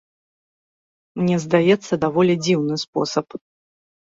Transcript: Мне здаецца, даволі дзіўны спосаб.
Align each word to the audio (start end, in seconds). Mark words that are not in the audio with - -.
Мне 1.21 1.37
здаецца, 1.45 1.93
даволі 2.07 2.33
дзіўны 2.47 2.75
спосаб. 2.89 3.27